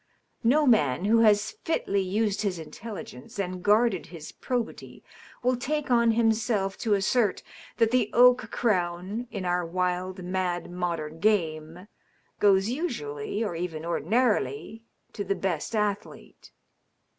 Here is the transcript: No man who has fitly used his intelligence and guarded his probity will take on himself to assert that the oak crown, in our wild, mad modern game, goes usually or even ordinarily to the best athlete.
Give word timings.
No 0.43 0.65
man 0.65 1.05
who 1.05 1.19
has 1.19 1.51
fitly 1.63 2.01
used 2.01 2.41
his 2.41 2.57
intelligence 2.57 3.37
and 3.37 3.61
guarded 3.61 4.07
his 4.07 4.31
probity 4.31 5.03
will 5.43 5.55
take 5.55 5.91
on 5.91 6.09
himself 6.13 6.75
to 6.79 6.95
assert 6.95 7.43
that 7.77 7.91
the 7.91 8.09
oak 8.11 8.49
crown, 8.49 9.27
in 9.29 9.45
our 9.45 9.63
wild, 9.63 10.23
mad 10.23 10.71
modern 10.71 11.19
game, 11.19 11.87
goes 12.39 12.67
usually 12.67 13.43
or 13.43 13.53
even 13.55 13.85
ordinarily 13.85 14.81
to 15.13 15.23
the 15.23 15.35
best 15.35 15.75
athlete. 15.75 16.51